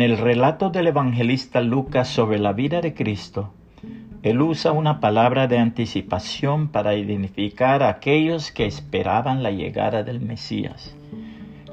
[0.00, 3.52] En el relato del evangelista Lucas sobre la vida de Cristo,
[4.22, 10.20] él usa una palabra de anticipación para identificar a aquellos que esperaban la llegada del
[10.20, 10.96] Mesías.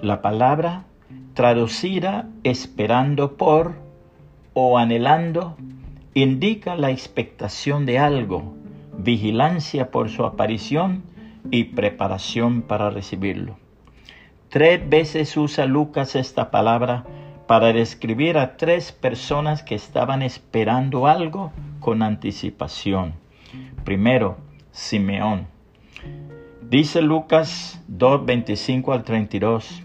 [0.01, 0.83] La palabra
[1.35, 3.75] traducida esperando por
[4.53, 5.55] o anhelando
[6.13, 8.55] indica la expectación de algo,
[8.97, 11.03] vigilancia por su aparición
[11.49, 13.55] y preparación para recibirlo.
[14.49, 17.05] Tres veces usa Lucas esta palabra
[17.47, 23.13] para describir a tres personas que estaban esperando algo con anticipación.
[23.85, 24.37] Primero,
[24.71, 25.47] Simeón.
[26.61, 29.83] Dice Lucas 2, 25 al 32.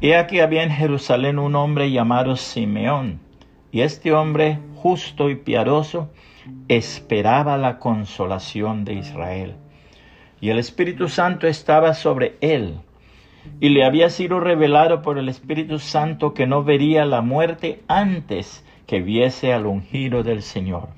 [0.00, 3.20] He aquí había en Jerusalén un hombre llamado Simeón,
[3.72, 6.10] y este hombre, justo y piadoso,
[6.68, 9.56] esperaba la consolación de Israel.
[10.40, 12.78] Y el Espíritu Santo estaba sobre él
[13.60, 18.64] y le había sido revelado por el Espíritu Santo que no vería la muerte antes
[18.86, 20.88] que viese al ungido del Señor.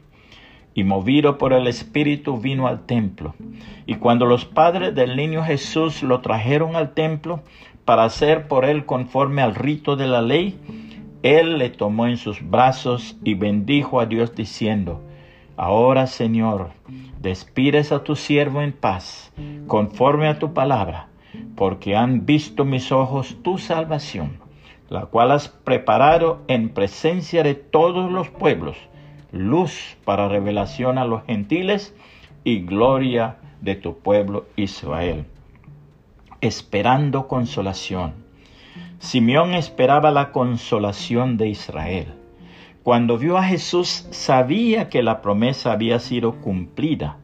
[0.74, 3.34] Y movido por el Espíritu vino al templo.
[3.86, 7.40] Y cuando los padres del niño Jesús lo trajeron al templo
[7.84, 10.58] para hacer por él conforme al rito de la ley,
[11.22, 15.00] él le tomó en sus brazos y bendijo a Dios diciendo,
[15.56, 16.70] Ahora, Señor,
[17.20, 19.32] despides a tu siervo en paz,
[19.66, 21.08] conforme a tu palabra
[21.54, 24.38] porque han visto mis ojos tu salvación,
[24.88, 28.76] la cual has preparado en presencia de todos los pueblos,
[29.32, 31.94] luz para revelación a los gentiles
[32.44, 35.26] y gloria de tu pueblo Israel.
[36.40, 38.14] Esperando consolación.
[38.98, 42.14] Simeón esperaba la consolación de Israel.
[42.82, 47.16] Cuando vio a Jesús sabía que la promesa había sido cumplida.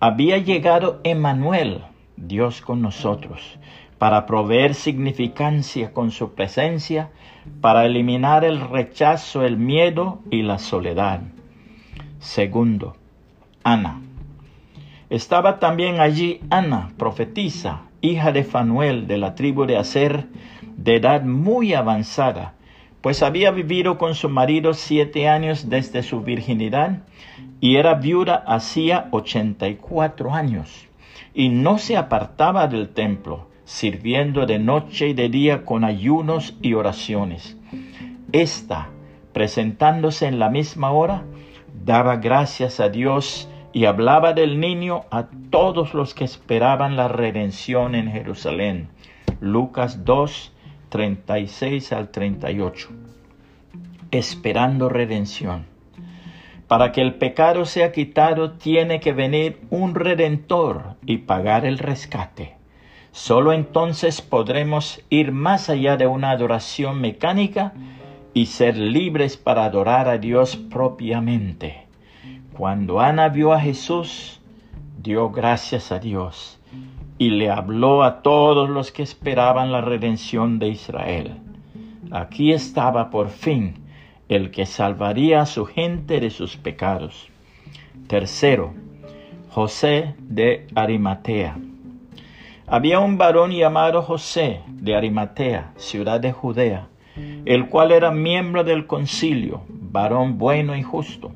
[0.00, 1.82] Había llegado Emanuel,
[2.16, 3.58] Dios con nosotros,
[3.98, 7.10] para proveer significancia con su presencia,
[7.60, 11.20] para eliminar el rechazo, el miedo y la soledad.
[12.18, 12.96] Segundo,
[13.62, 14.00] Ana.
[15.10, 20.26] Estaba también allí Ana, profetisa, hija de Fanuel de la tribu de Aser,
[20.76, 22.54] de edad muy avanzada,
[23.00, 27.02] pues había vivido con su marido siete años desde su virginidad
[27.60, 30.88] y era viuda hacía ochenta y cuatro años
[31.34, 36.74] y no se apartaba del templo, sirviendo de noche y de día con ayunos y
[36.74, 37.56] oraciones.
[38.32, 38.90] Esta,
[39.32, 41.24] presentándose en la misma hora,
[41.84, 47.94] daba gracias a Dios y hablaba del niño a todos los que esperaban la redención
[47.94, 48.88] en Jerusalén.
[49.40, 50.52] Lucas 2,
[50.88, 52.88] 36 al 38.
[54.12, 55.73] Esperando redención.
[56.68, 62.56] Para que el pecado sea quitado tiene que venir un redentor y pagar el rescate.
[63.12, 67.72] Solo entonces podremos ir más allá de una adoración mecánica
[68.32, 71.86] y ser libres para adorar a Dios propiamente.
[72.56, 74.40] Cuando Ana vio a Jesús,
[75.00, 76.58] dio gracias a Dios
[77.18, 81.36] y le habló a todos los que esperaban la redención de Israel.
[82.10, 83.83] Aquí estaba por fin
[84.28, 87.28] el que salvaría a su gente de sus pecados.
[88.06, 88.74] Tercero,
[89.50, 91.56] José de Arimatea.
[92.66, 96.88] Había un varón llamado José de Arimatea, ciudad de Judea,
[97.44, 101.32] el cual era miembro del concilio, varón bueno y justo.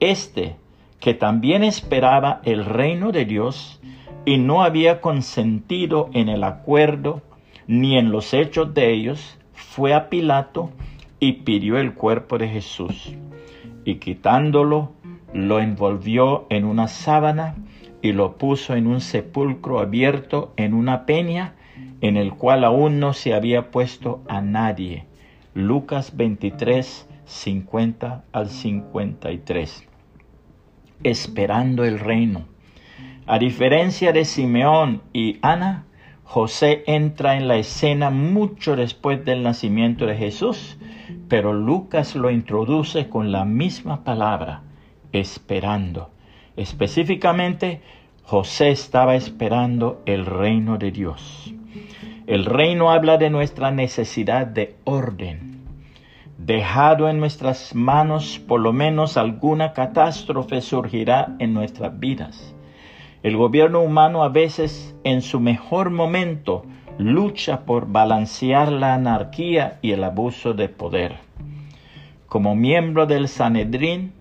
[0.00, 0.56] Este,
[1.00, 3.80] que también esperaba el reino de Dios
[4.24, 7.22] y no había consentido en el acuerdo
[7.66, 10.70] ni en los hechos de ellos, fue a Pilato
[11.20, 13.14] y pidió el cuerpo de Jesús.
[13.84, 14.92] Y quitándolo,
[15.32, 17.56] lo envolvió en una sábana
[18.02, 21.54] y lo puso en un sepulcro abierto en una peña
[22.00, 25.06] en el cual aún no se había puesto a nadie.
[25.54, 29.88] Lucas 23, 50 al 53.
[31.02, 32.44] Esperando el reino.
[33.26, 35.84] A diferencia de Simeón y Ana,
[36.28, 40.78] José entra en la escena mucho después del nacimiento de Jesús
[41.28, 44.62] pero Lucas lo introduce con la misma palabra,
[45.12, 46.10] esperando.
[46.56, 47.82] Específicamente,
[48.24, 51.54] José estaba esperando el reino de Dios.
[52.26, 55.62] El reino habla de nuestra necesidad de orden.
[56.36, 62.54] Dejado en nuestras manos, por lo menos alguna catástrofe surgirá en nuestras vidas.
[63.22, 66.64] El gobierno humano a veces, en su mejor momento,
[66.98, 71.16] lucha por balancear la anarquía y el abuso de poder.
[72.26, 74.12] Como miembro del Sanedrín,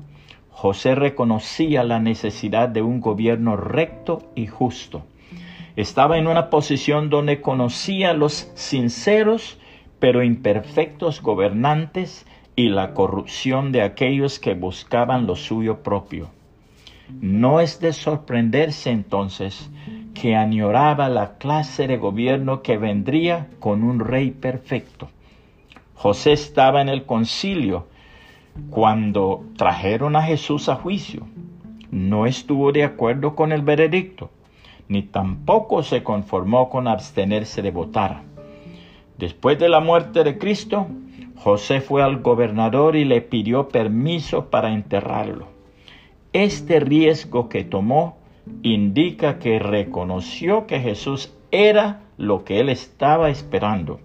[0.50, 5.04] José reconocía la necesidad de un gobierno recto y justo.
[5.76, 9.60] Estaba en una posición donde conocía los sinceros
[10.00, 16.30] pero imperfectos gobernantes y la corrupción de aquellos que buscaban lo suyo propio.
[17.10, 19.70] No es de sorprenderse entonces
[20.14, 25.08] que añoraba la clase de gobierno que vendría con un rey perfecto.
[25.96, 27.88] José estaba en el concilio
[28.70, 31.26] cuando trajeron a Jesús a juicio.
[31.92, 34.30] No estuvo de acuerdo con el veredicto,
[34.90, 38.24] ni tampoco se conformó con abstenerse de votar.
[39.18, 40.88] Después de la muerte de Cristo,
[41.38, 45.57] José fue al gobernador y le pidió permiso para enterrarlo.
[46.34, 48.18] Este riesgo que tomó
[48.64, 54.00] indica que reconoció que Jesús era lo que él estaba esperando.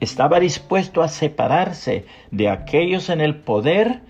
[0.00, 4.00] Estaba dispuesto a separarse de aquellos en el poder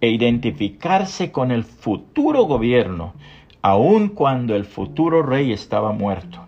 [0.00, 3.14] e identificarse con el futuro gobierno,
[3.60, 6.46] aun cuando el futuro rey estaba muerto.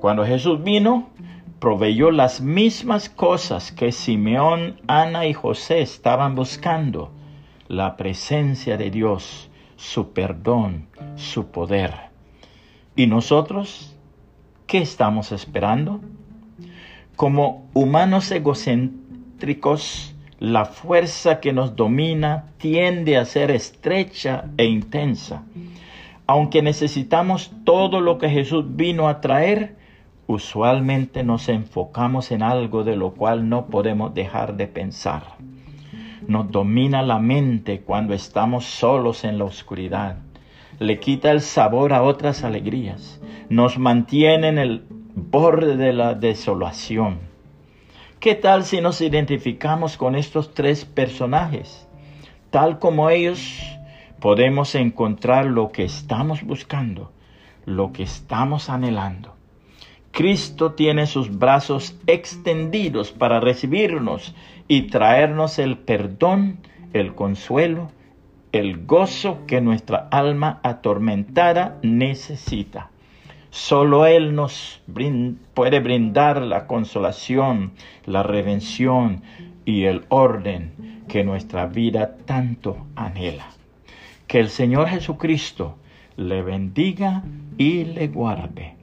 [0.00, 1.08] Cuando Jesús vino,
[1.60, 7.10] proveyó las mismas cosas que Simeón, Ana y José estaban buscando,
[7.68, 11.92] la presencia de Dios, su perdón, su poder.
[12.96, 13.94] ¿Y nosotros
[14.66, 16.00] qué estamos esperando?
[17.16, 25.44] Como humanos egocéntricos, la fuerza que nos domina tiende a ser estrecha e intensa.
[26.26, 29.76] Aunque necesitamos todo lo que Jesús vino a traer,
[30.26, 35.36] usualmente nos enfocamos en algo de lo cual no podemos dejar de pensar.
[36.26, 40.16] Nos domina la mente cuando estamos solos en la oscuridad.
[40.78, 43.20] Le quita el sabor a otras alegrías.
[43.50, 47.18] Nos mantiene en el borde de la desolación.
[48.20, 51.86] ¿Qué tal si nos identificamos con estos tres personajes?
[52.50, 53.60] Tal como ellos
[54.18, 57.12] podemos encontrar lo que estamos buscando,
[57.66, 59.34] lo que estamos anhelando.
[60.14, 64.32] Cristo tiene sus brazos extendidos para recibirnos
[64.68, 66.58] y traernos el perdón,
[66.92, 67.90] el consuelo,
[68.52, 72.90] el gozo que nuestra alma atormentada necesita.
[73.50, 74.80] Solo Él nos
[75.52, 77.72] puede brindar la consolación,
[78.06, 79.22] la redención
[79.64, 83.48] y el orden que nuestra vida tanto anhela.
[84.28, 85.76] Que el Señor Jesucristo
[86.16, 87.24] le bendiga
[87.58, 88.73] y le guarde